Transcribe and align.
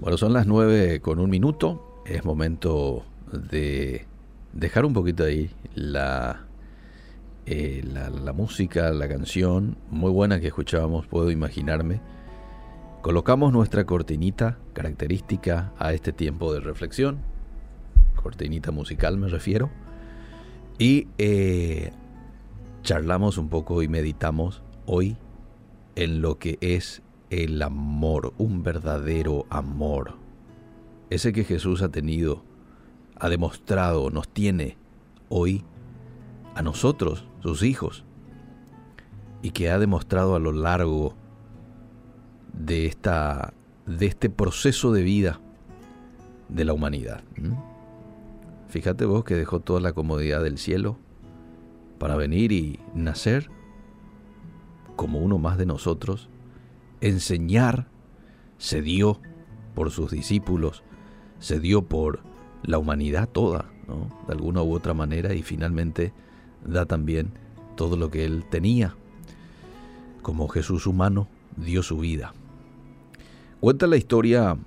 Bueno, 0.00 0.16
son 0.16 0.32
las 0.32 0.46
nueve 0.46 1.00
con 1.00 1.18
un 1.18 1.28
minuto. 1.28 2.02
Es 2.06 2.24
momento 2.24 3.04
de 3.30 4.06
dejar 4.54 4.86
un 4.86 4.94
poquito 4.94 5.24
ahí 5.24 5.50
la, 5.74 6.46
eh, 7.44 7.82
la, 7.84 8.08
la, 8.08 8.32
música, 8.32 8.92
la 8.92 9.08
canción 9.08 9.76
muy 9.90 10.10
buena 10.10 10.40
que 10.40 10.46
escuchábamos, 10.46 11.06
puedo 11.06 11.30
imaginarme. 11.30 12.00
Colocamos 13.02 13.52
nuestra 13.52 13.84
cortinita 13.84 14.56
característica 14.72 15.74
a 15.78 15.92
este 15.92 16.12
tiempo 16.12 16.54
de 16.54 16.60
reflexión, 16.60 17.18
cortinita 18.16 18.70
musical 18.70 19.18
me 19.18 19.28
refiero, 19.28 19.68
y 20.78 21.08
eh, 21.18 21.92
charlamos 22.82 23.36
un 23.36 23.50
poco 23.50 23.82
y 23.82 23.88
meditamos 23.88 24.62
hoy 24.86 25.18
en 25.94 26.22
lo 26.22 26.38
que 26.38 26.56
es 26.62 27.02
el 27.30 27.62
amor, 27.62 28.34
un 28.38 28.62
verdadero 28.62 29.46
amor, 29.50 30.14
ese 31.08 31.32
que 31.32 31.44
Jesús 31.44 31.82
ha 31.82 31.88
tenido 31.88 32.44
ha 33.20 33.28
demostrado, 33.28 34.10
nos 34.10 34.28
tiene 34.28 34.78
hoy 35.28 35.62
a 36.54 36.62
nosotros, 36.62 37.26
sus 37.40 37.62
hijos, 37.62 38.04
y 39.42 39.50
que 39.50 39.70
ha 39.70 39.78
demostrado 39.78 40.34
a 40.34 40.38
lo 40.38 40.52
largo 40.52 41.14
de, 42.54 42.86
esta, 42.86 43.52
de 43.86 44.06
este 44.06 44.30
proceso 44.30 44.92
de 44.92 45.02
vida 45.02 45.38
de 46.48 46.64
la 46.64 46.72
humanidad. 46.72 47.22
Fíjate 48.68 49.04
vos 49.04 49.24
que 49.24 49.34
dejó 49.34 49.60
toda 49.60 49.80
la 49.80 49.92
comodidad 49.92 50.42
del 50.42 50.56
cielo 50.56 50.96
para 51.98 52.16
venir 52.16 52.52
y 52.52 52.80
nacer 52.94 53.50
como 54.96 55.18
uno 55.18 55.38
más 55.38 55.58
de 55.58 55.66
nosotros, 55.66 56.30
enseñar, 57.00 57.88
se 58.58 58.82
dio 58.82 59.20
por 59.74 59.90
sus 59.90 60.10
discípulos, 60.10 60.82
se 61.38 61.60
dio 61.60 61.82
por 61.82 62.20
la 62.62 62.78
humanidad 62.78 63.28
toda, 63.28 63.70
de 64.26 64.32
alguna 64.32 64.62
u 64.62 64.74
otra 64.74 64.94
manera, 64.94 65.34
y 65.34 65.42
finalmente 65.42 66.12
da 66.64 66.86
también 66.86 67.32
todo 67.76 67.96
lo 67.96 68.10
que 68.10 68.24
él 68.24 68.44
tenía. 68.50 68.94
Como 70.22 70.48
Jesús 70.48 70.86
humano 70.86 71.28
dio 71.56 71.82
su 71.82 71.98
vida. 71.98 72.34
Cuenta 73.60 73.86
la 73.86 73.96
historia 73.96 74.58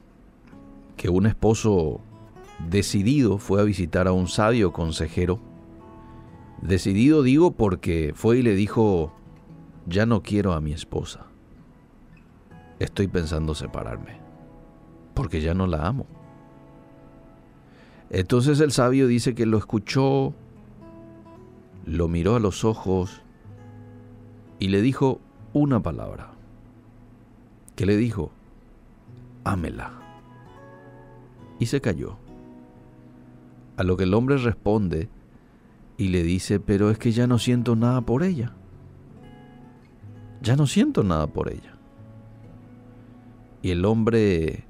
que 0.97 1.09
un 1.09 1.25
esposo 1.25 2.01
decidido 2.69 3.37
fue 3.37 3.61
a 3.61 3.63
visitar 3.63 4.07
a 4.07 4.13
un 4.13 4.27
sabio 4.27 4.71
consejero. 4.73 5.39
Decidido 6.61 7.23
digo 7.23 7.51
porque 7.51 8.13
fue 8.15 8.39
y 8.39 8.41
le 8.41 8.55
dijo, 8.55 9.13
ya 9.85 10.05
no 10.05 10.21
quiero 10.23 10.53
a 10.53 10.61
mi 10.61 10.73
esposa. 10.73 11.27
Estoy 12.79 13.07
pensando 13.07 13.55
separarme, 13.55 14.17
porque 15.13 15.41
ya 15.41 15.53
no 15.53 15.67
la 15.67 15.87
amo. 15.87 16.05
Entonces 18.09 18.59
el 18.59 18.71
sabio 18.71 19.07
dice 19.07 19.33
que 19.33 19.45
lo 19.45 19.57
escuchó, 19.57 20.33
lo 21.85 22.07
miró 22.07 22.35
a 22.35 22.39
los 22.39 22.63
ojos 22.63 23.21
y 24.59 24.67
le 24.67 24.81
dijo 24.81 25.19
una 25.53 25.81
palabra. 25.81 26.31
¿Qué 27.75 27.85
le 27.85 27.97
dijo? 27.97 28.31
Ámela. 29.43 29.93
Y 31.59 31.65
se 31.65 31.81
cayó. 31.81 32.17
A 33.77 33.83
lo 33.83 33.97
que 33.97 34.03
el 34.03 34.13
hombre 34.13 34.37
responde 34.37 35.09
y 35.97 36.09
le 36.09 36.23
dice, 36.23 36.59
pero 36.59 36.91
es 36.91 36.97
que 36.97 37.11
ya 37.11 37.27
no 37.27 37.39
siento 37.39 37.75
nada 37.75 38.01
por 38.01 38.23
ella. 38.23 38.53
Ya 40.41 40.55
no 40.55 40.67
siento 40.67 41.03
nada 41.03 41.27
por 41.27 41.49
ella. 41.51 41.72
Y 43.63 43.71
el 43.71 43.85
hombre 43.85 44.65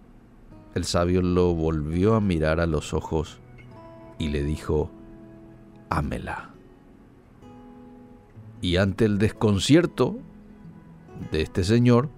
el 0.75 0.85
sabio 0.85 1.21
lo 1.21 1.53
volvió 1.53 2.15
a 2.15 2.21
mirar 2.21 2.59
a 2.59 2.65
los 2.65 2.93
ojos 2.93 3.39
y 4.17 4.29
le 4.29 4.43
dijo, 4.43 4.91
ámela. 5.89 6.51
Y 8.61 8.77
ante 8.77 9.05
el 9.05 9.19
desconcierto 9.19 10.17
de 11.31 11.41
este 11.41 11.63
señor, 11.63 12.09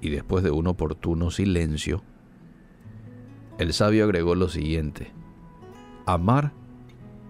y 0.00 0.10
después 0.10 0.44
de 0.44 0.50
un 0.50 0.66
oportuno 0.66 1.30
silencio, 1.30 2.02
el 3.58 3.72
sabio 3.72 4.04
agregó 4.04 4.34
lo 4.34 4.48
siguiente, 4.48 5.12
amar 6.04 6.52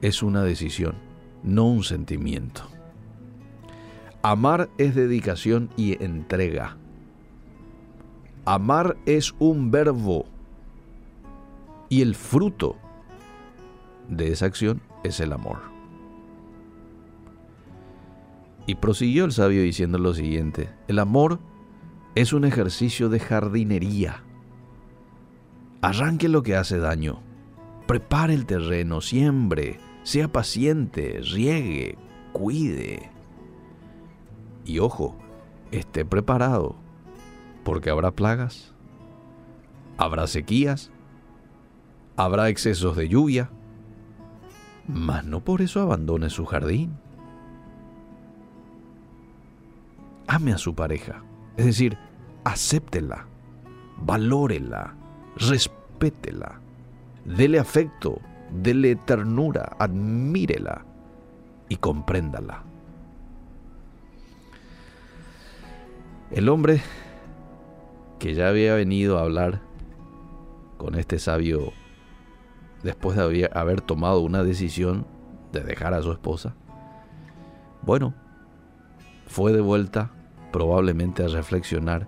es 0.03 0.23
una 0.23 0.43
decisión, 0.43 0.95
no 1.43 1.67
un 1.67 1.85
sentimiento. 1.85 2.63
Amar 4.23 4.69
es 4.79 4.95
dedicación 4.95 5.71
y 5.77 6.03
entrega. 6.03 6.77
Amar 8.51 8.97
es 9.05 9.35
un 9.39 9.71
verbo 9.71 10.25
y 11.91 12.01
el 12.01 12.15
fruto 12.15 12.77
de 14.09 14.33
esa 14.33 14.47
acción 14.47 14.81
es 15.05 15.21
el 15.21 15.35
amor. 15.35 15.59
Y 18.67 18.77
prosiguió 18.77 19.27
el 19.27 19.33
sabio 19.33 19.61
diciendo 19.61 19.99
lo 19.99 20.15
siguiente, 20.15 20.71
el 20.89 20.99
amor 20.99 21.41
es 22.15 22.33
un 22.33 22.47
ejercicio 22.47 23.11
de 23.11 23.21
jardinería. 23.21 24.25
Arranque 25.83 26.31
lo 26.31 26.43
que 26.43 26.57
hace 26.57 26.79
daño, 26.79 27.21
prepare 27.87 28.33
el 28.33 28.47
terreno, 28.47 29.03
siembre, 29.03 29.79
sea 30.05 30.29
paciente, 30.29 31.21
riegue, 31.21 31.99
cuide. 32.33 33.11
Y 34.65 34.79
ojo, 34.79 35.19
esté 35.71 36.07
preparado, 36.07 36.77
porque 37.69 37.91
habrá 37.91 38.13
plagas, 38.13 38.73
habrá 39.99 40.27
sequías, 40.27 40.91
habrá 42.17 42.49
excesos 42.49 42.97
de 42.97 43.11
lluvia, 43.11 43.51
mas 44.87 45.23
no 45.27 45.45
por 45.45 45.61
eso 45.61 45.83
abandone 45.83 46.31
su 46.31 46.47
jardín. 46.47 46.97
Ame 50.29 50.55
a 50.55 50.57
su 50.57 50.75
pareja, 50.75 51.23
es 51.59 51.67
decir, 51.67 51.99
acéptela, 52.43 53.27
valórela, 53.99 54.95
respétela, 55.37 56.63
dele 57.27 57.59
afecto, 57.59 58.19
dele 58.51 58.97
ternura, 58.97 59.77
admírela 59.79 60.87
y 61.69 61.77
compréndala. 61.77 62.63
El 66.31 66.49
hombre 66.49 66.81
que 68.19 68.35
ya 68.35 68.49
había 68.49 68.75
venido 68.75 69.19
a 69.19 69.23
hablar 69.23 69.61
con 70.77 70.95
este 70.95 71.19
sabio 71.19 71.73
después 72.83 73.17
de 73.17 73.51
haber 73.53 73.81
tomado 73.81 74.21
una 74.21 74.43
decisión 74.43 75.07
de 75.53 75.61
dejar 75.61 75.95
a 75.95 76.03
su 76.03 76.13
esposa, 76.13 76.55
bueno, 77.83 78.15
fue 79.27 79.53
de 79.53 79.61
vuelta 79.61 80.11
probablemente 80.53 81.25
a 81.25 81.29
reflexionar 81.29 82.07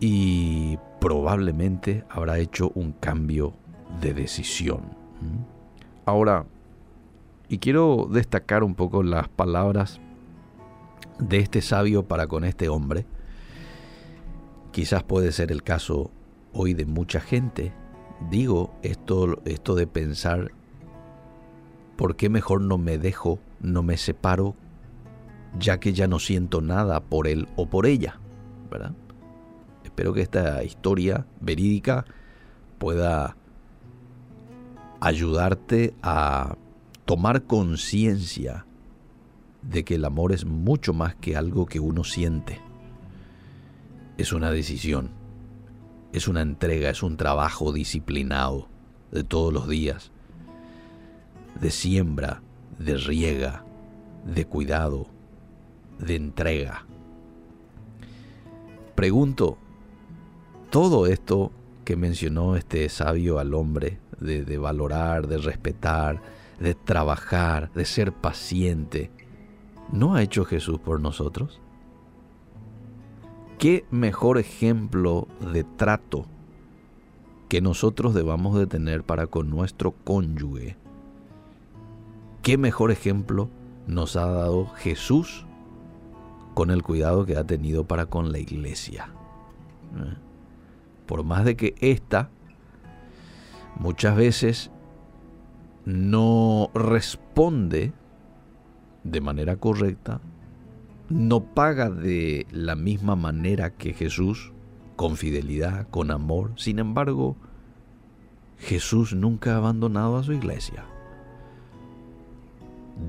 y 0.00 0.78
probablemente 1.00 2.04
habrá 2.08 2.38
hecho 2.38 2.70
un 2.74 2.92
cambio 2.92 3.54
de 4.00 4.14
decisión. 4.14 4.82
Ahora, 6.06 6.44
y 7.48 7.58
quiero 7.58 8.08
destacar 8.10 8.64
un 8.64 8.74
poco 8.74 9.02
las 9.02 9.28
palabras 9.28 10.00
de 11.18 11.38
este 11.38 11.62
sabio 11.62 12.04
para 12.04 12.26
con 12.26 12.44
este 12.44 12.68
hombre. 12.68 13.06
Quizás 14.74 15.04
puede 15.04 15.30
ser 15.30 15.52
el 15.52 15.62
caso 15.62 16.10
hoy 16.52 16.74
de 16.74 16.84
mucha 16.84 17.20
gente 17.20 17.72
digo 18.28 18.74
esto, 18.82 19.40
esto 19.44 19.76
de 19.76 19.86
pensar, 19.86 20.50
¿por 21.96 22.16
qué 22.16 22.28
mejor 22.28 22.60
no 22.60 22.76
me 22.76 22.98
dejo, 22.98 23.38
no 23.60 23.84
me 23.84 23.96
separo, 23.96 24.56
ya 25.60 25.78
que 25.78 25.92
ya 25.92 26.08
no 26.08 26.18
siento 26.18 26.60
nada 26.60 26.98
por 27.04 27.28
él 27.28 27.46
o 27.54 27.66
por 27.66 27.86
ella? 27.86 28.18
Espero 29.84 30.12
que 30.12 30.22
esta 30.22 30.64
historia 30.64 31.24
verídica 31.40 32.04
pueda 32.78 33.36
ayudarte 34.98 35.94
a 36.02 36.56
tomar 37.04 37.44
conciencia 37.44 38.66
de 39.62 39.84
que 39.84 39.94
el 39.94 40.04
amor 40.04 40.32
es 40.32 40.44
mucho 40.44 40.92
más 40.92 41.14
que 41.14 41.36
algo 41.36 41.66
que 41.66 41.78
uno 41.78 42.02
siente. 42.02 42.60
Es 44.16 44.32
una 44.32 44.50
decisión 44.50 45.10
es 46.14 46.28
una 46.28 46.42
entrega, 46.42 46.90
es 46.90 47.02
un 47.02 47.16
trabajo 47.16 47.72
disciplinado 47.72 48.68
de 49.10 49.24
todos 49.24 49.52
los 49.52 49.68
días, 49.68 50.12
de 51.60 51.72
siembra, 51.72 52.40
de 52.78 52.96
riega, 52.96 53.64
de 54.24 54.44
cuidado, 54.44 55.08
de 55.98 56.14
entrega. 56.14 56.86
Pregunto, 58.94 59.58
todo 60.70 61.08
esto 61.08 61.50
que 61.84 61.96
mencionó 61.96 62.54
este 62.54 62.88
sabio 62.90 63.40
al 63.40 63.52
hombre, 63.52 63.98
de, 64.20 64.44
de, 64.44 64.56
valorar, 64.56 65.26
de 65.26 65.38
respetar, 65.38 66.22
de 66.60 66.76
trabajar, 66.76 67.72
de 67.72 67.84
ser 67.84 68.12
paciente, 68.12 69.10
¿no 69.90 70.14
ha 70.14 70.22
hecho 70.22 70.44
Jesús 70.44 70.78
por 70.78 71.00
nosotros? 71.00 71.60
¿Qué 73.58 73.84
mejor 73.90 74.38
ejemplo 74.38 75.28
de 75.52 75.64
trato 75.64 76.26
que 77.48 77.60
nosotros 77.60 78.14
debamos 78.14 78.58
de 78.58 78.66
tener 78.66 79.04
para 79.04 79.26
con 79.28 79.48
nuestro 79.48 79.92
cónyuge, 79.92 80.76
¿qué 82.42 82.58
mejor 82.58 82.90
ejemplo 82.90 83.48
nos 83.86 84.16
ha 84.16 84.26
dado 84.26 84.66
Jesús 84.76 85.46
con 86.54 86.70
el 86.70 86.82
cuidado 86.82 87.24
que 87.26 87.36
ha 87.36 87.44
tenido 87.44 87.84
para 87.84 88.06
con 88.06 88.32
la 88.32 88.38
iglesia? 88.40 89.10
¿Eh? 89.96 90.16
Por 91.06 91.22
más 91.22 91.44
de 91.44 91.56
que 91.56 91.76
ésta 91.80 92.30
muchas 93.76 94.16
veces 94.16 94.70
no 95.84 96.70
responde 96.74 97.92
de 99.04 99.20
manera 99.20 99.56
correcta, 99.58 100.20
no 101.08 101.44
paga 101.44 101.90
de 101.90 102.46
la 102.50 102.76
misma 102.76 103.16
manera 103.16 103.70
que 103.70 103.92
Jesús, 103.92 104.52
con 104.96 105.16
fidelidad, 105.16 105.88
con 105.90 106.10
amor. 106.10 106.52
Sin 106.56 106.78
embargo, 106.78 107.36
Jesús 108.58 109.14
nunca 109.14 109.54
ha 109.54 109.56
abandonado 109.56 110.16
a 110.16 110.22
su 110.22 110.32
iglesia. 110.32 110.86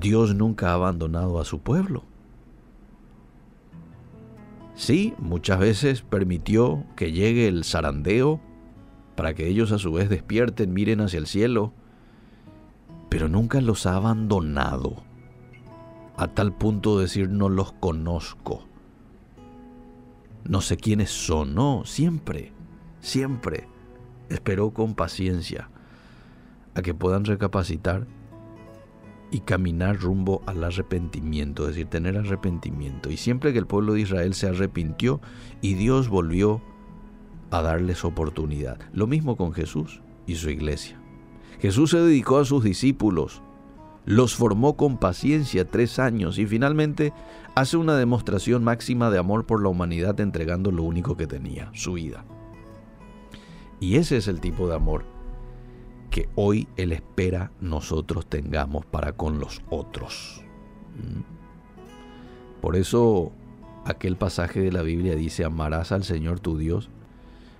Dios 0.00 0.34
nunca 0.34 0.70
ha 0.70 0.74
abandonado 0.74 1.40
a 1.40 1.44
su 1.44 1.60
pueblo. 1.60 2.04
Sí, 4.74 5.14
muchas 5.18 5.58
veces 5.58 6.02
permitió 6.02 6.84
que 6.96 7.12
llegue 7.12 7.48
el 7.48 7.64
zarandeo 7.64 8.40
para 9.14 9.32
que 9.32 9.46
ellos 9.48 9.72
a 9.72 9.78
su 9.78 9.92
vez 9.92 10.10
despierten, 10.10 10.74
miren 10.74 11.00
hacia 11.00 11.18
el 11.18 11.26
cielo, 11.26 11.72
pero 13.08 13.28
nunca 13.28 13.62
los 13.62 13.86
ha 13.86 13.96
abandonado 13.96 15.02
a 16.16 16.28
tal 16.28 16.52
punto 16.52 16.96
de 16.96 17.04
decir 17.04 17.28
no 17.28 17.48
los 17.48 17.72
conozco. 17.72 18.66
No 20.44 20.60
sé 20.60 20.76
quiénes 20.76 21.10
son, 21.10 21.54
no, 21.54 21.84
siempre, 21.84 22.52
siempre 23.00 23.68
esperó 24.28 24.70
con 24.70 24.94
paciencia 24.94 25.70
a 26.74 26.82
que 26.82 26.94
puedan 26.94 27.24
recapacitar 27.24 28.06
y 29.30 29.40
caminar 29.40 29.98
rumbo 29.98 30.42
al 30.46 30.62
arrepentimiento, 30.62 31.64
es 31.64 31.70
decir, 31.70 31.88
tener 31.88 32.16
arrepentimiento. 32.16 33.10
Y 33.10 33.16
siempre 33.16 33.52
que 33.52 33.58
el 33.58 33.66
pueblo 33.66 33.94
de 33.94 34.02
Israel 34.02 34.34
se 34.34 34.48
arrepintió 34.48 35.20
y 35.60 35.74
Dios 35.74 36.08
volvió 36.08 36.62
a 37.50 37.62
darles 37.62 38.04
oportunidad. 38.04 38.78
Lo 38.92 39.06
mismo 39.06 39.36
con 39.36 39.52
Jesús 39.52 40.00
y 40.26 40.36
su 40.36 40.50
iglesia. 40.50 41.00
Jesús 41.60 41.90
se 41.90 41.98
dedicó 41.98 42.38
a 42.38 42.44
sus 42.44 42.62
discípulos, 42.62 43.42
los 44.06 44.36
formó 44.36 44.76
con 44.76 44.98
paciencia 44.98 45.68
tres 45.68 45.98
años 45.98 46.38
y 46.38 46.46
finalmente 46.46 47.12
hace 47.56 47.76
una 47.76 47.96
demostración 47.96 48.62
máxima 48.62 49.10
de 49.10 49.18
amor 49.18 49.46
por 49.46 49.62
la 49.62 49.68
humanidad 49.68 50.18
entregando 50.20 50.70
lo 50.70 50.84
único 50.84 51.16
que 51.16 51.26
tenía, 51.26 51.70
su 51.74 51.94
vida. 51.94 52.24
Y 53.80 53.96
ese 53.96 54.16
es 54.16 54.28
el 54.28 54.40
tipo 54.40 54.68
de 54.68 54.76
amor 54.76 55.04
que 56.10 56.28
hoy 56.36 56.68
Él 56.76 56.92
espera 56.92 57.50
nosotros 57.60 58.26
tengamos 58.26 58.86
para 58.86 59.12
con 59.12 59.40
los 59.40 59.60
otros. 59.68 60.42
¿Mm? 60.94 61.36
Por 62.62 62.76
eso 62.76 63.32
aquel 63.84 64.16
pasaje 64.16 64.60
de 64.60 64.72
la 64.72 64.82
Biblia 64.82 65.16
dice, 65.16 65.44
amarás 65.44 65.92
al 65.92 66.04
Señor 66.04 66.40
tu 66.40 66.56
Dios. 66.56 66.90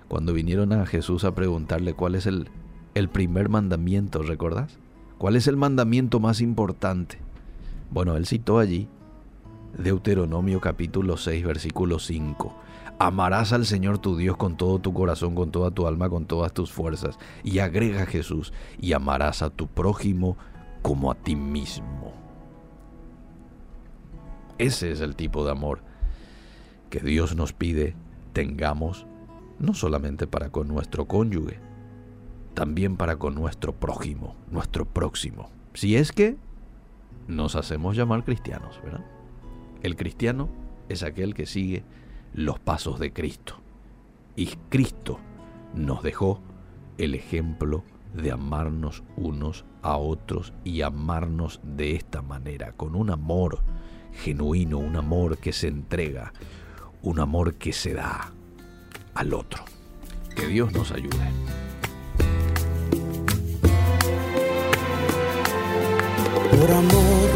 Cuando 0.08 0.32
vinieron 0.32 0.72
a 0.72 0.86
Jesús 0.86 1.24
a 1.24 1.34
preguntarle 1.34 1.92
cuál 1.92 2.14
es 2.14 2.26
el, 2.26 2.48
el 2.94 3.08
primer 3.08 3.48
mandamiento, 3.48 4.22
¿recordás? 4.22 4.78
¿Cuál 5.18 5.36
es 5.36 5.46
el 5.46 5.56
mandamiento 5.56 6.20
más 6.20 6.42
importante? 6.42 7.18
Bueno, 7.90 8.16
él 8.16 8.26
citó 8.26 8.58
allí 8.58 8.86
Deuteronomio 9.78 10.60
capítulo 10.60 11.16
6, 11.16 11.42
versículo 11.42 11.98
5. 11.98 12.54
Amarás 12.98 13.54
al 13.54 13.64
Señor 13.64 13.98
tu 13.98 14.18
Dios 14.18 14.36
con 14.36 14.58
todo 14.58 14.78
tu 14.78 14.92
corazón, 14.92 15.34
con 15.34 15.50
toda 15.50 15.70
tu 15.70 15.86
alma, 15.86 16.10
con 16.10 16.26
todas 16.26 16.52
tus 16.52 16.70
fuerzas. 16.70 17.18
Y 17.42 17.60
agrega 17.60 18.04
Jesús, 18.04 18.52
y 18.78 18.92
amarás 18.92 19.40
a 19.40 19.48
tu 19.48 19.68
prójimo 19.68 20.36
como 20.82 21.10
a 21.10 21.14
ti 21.14 21.34
mismo. 21.34 22.12
Ese 24.58 24.92
es 24.92 25.00
el 25.00 25.16
tipo 25.16 25.46
de 25.46 25.52
amor 25.52 25.80
que 26.90 27.00
Dios 27.00 27.36
nos 27.36 27.54
pide 27.54 27.94
tengamos, 28.34 29.06
no 29.58 29.72
solamente 29.72 30.26
para 30.26 30.50
con 30.50 30.68
nuestro 30.68 31.06
cónyuge, 31.06 31.58
también 32.56 32.96
para 32.96 33.16
con 33.16 33.34
nuestro 33.34 33.74
prójimo, 33.74 34.34
nuestro 34.50 34.86
próximo. 34.86 35.50
Si 35.74 35.94
es 35.94 36.10
que 36.10 36.38
nos 37.28 37.54
hacemos 37.54 37.96
llamar 37.96 38.24
cristianos, 38.24 38.80
¿verdad? 38.82 39.04
El 39.82 39.94
cristiano 39.94 40.48
es 40.88 41.02
aquel 41.02 41.34
que 41.34 41.44
sigue 41.44 41.84
los 42.32 42.58
pasos 42.58 42.98
de 42.98 43.12
Cristo. 43.12 43.56
Y 44.36 44.46
Cristo 44.70 45.20
nos 45.74 46.02
dejó 46.02 46.40
el 46.96 47.14
ejemplo 47.14 47.84
de 48.14 48.32
amarnos 48.32 49.04
unos 49.18 49.66
a 49.82 49.98
otros 49.98 50.54
y 50.64 50.80
amarnos 50.80 51.60
de 51.62 51.94
esta 51.94 52.22
manera, 52.22 52.72
con 52.72 52.96
un 52.96 53.10
amor 53.10 53.60
genuino, 54.12 54.78
un 54.78 54.96
amor 54.96 55.36
que 55.36 55.52
se 55.52 55.68
entrega, 55.68 56.32
un 57.02 57.20
amor 57.20 57.56
que 57.56 57.74
se 57.74 57.92
da 57.92 58.32
al 59.12 59.34
otro. 59.34 59.62
Que 60.34 60.46
Dios 60.46 60.72
nos 60.72 60.90
ayude. 60.90 61.65
Por 66.50 66.70
amor 66.70 67.28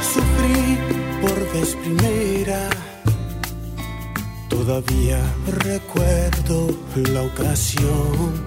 sufrí 0.00 0.78
por 1.20 1.52
vez 1.52 1.76
primera. 1.76 2.68
Todavía 4.48 5.20
recuerdo 5.46 6.68
la 7.12 7.22
ocasión. 7.22 8.46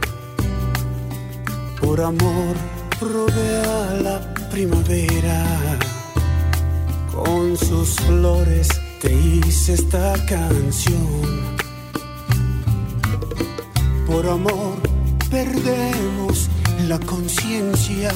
Por 1.82 2.02
amor 2.02 2.56
robé 3.00 3.62
a 3.62 3.94
la 4.02 4.34
primavera. 4.52 5.46
Con 7.14 7.58
sus 7.58 7.96
flores 7.96 8.68
te 9.02 9.14
hice 9.14 9.74
esta 9.74 10.14
canción. 10.26 11.58
Por 14.06 14.28
amor 14.28 14.76
perdemos 15.30 16.50
la 16.88 17.00
conciencia 17.00 18.12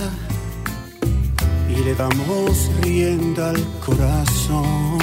y 1.76 1.84
le 1.84 1.96
damos 1.96 2.70
rienda 2.82 3.50
al 3.50 3.64
corazón. 3.86 5.00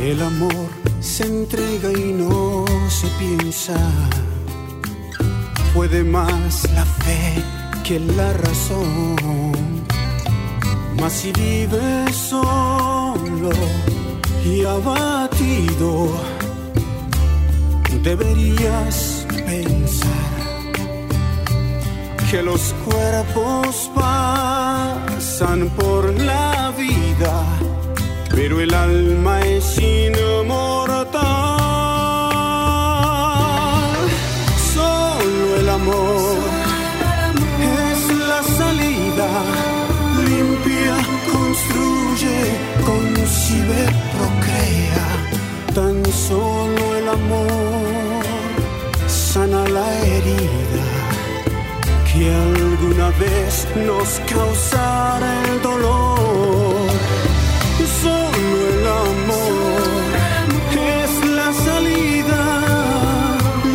El 0.00 0.22
amor 0.22 0.68
se 1.00 1.24
entrega 1.24 1.90
y 1.92 2.12
no 2.12 2.64
se 2.88 3.06
piensa. 3.18 3.76
Puede 5.74 6.02
más 6.04 6.68
la 6.72 6.84
fe 6.84 7.42
que 7.84 8.00
la 8.00 8.32
razón. 8.32 9.84
Mas 11.00 11.12
si 11.12 11.32
vives 11.32 12.16
solo 12.16 13.50
y 14.44 14.64
abatido, 14.64 16.08
deberías 18.02 19.26
pensar 19.46 19.83
que 22.30 22.42
los 22.42 22.74
cuerpos 22.84 23.90
pasan 23.94 25.68
por 25.70 26.12
la 26.20 26.72
vida, 26.76 27.44
pero 28.30 28.60
el 28.60 28.72
alma 28.74 29.40
es 29.42 29.78
inmortal. 29.78 31.22
Solo 34.74 35.56
el 35.60 35.68
amor 35.68 36.38
es 37.88 38.00
la 38.28 38.42
salida, 38.42 39.28
limpia, 40.28 40.96
construye, 41.32 42.36
concibe, 42.84 43.82
procrea. 44.14 45.06
Tan 45.74 46.04
solo 46.12 46.96
el 46.96 47.08
amor 47.08 48.24
sana 49.06 49.68
la 49.68 49.86
herida 50.04 50.63
que 52.24 52.32
alguna 52.32 53.10
vez 53.24 53.66
nos 53.86 54.08
causara 54.34 55.30
el 55.48 55.60
dolor. 55.60 56.88
Solo 58.02 58.56
el 58.72 58.86
amor 59.08 60.10
es 61.00 61.12
la 61.38 61.48
salida, 61.66 62.42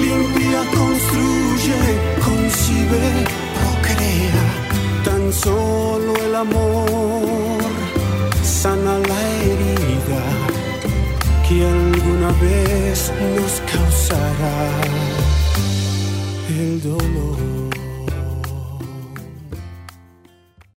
limpia, 0.04 0.62
construye, 0.80 1.80
concibe, 2.28 3.04
procrea. 3.58 4.46
Tan 5.08 5.24
solo 5.32 6.12
el 6.26 6.36
amor 6.36 7.60
sana 8.44 8.94
la 9.10 9.22
herida 9.44 10.24
que 11.48 11.56
alguna 11.78 12.32
vez 12.48 13.12
nos 13.36 13.54
causará 13.74 14.58
el 16.50 16.82
dolor. 16.82 17.59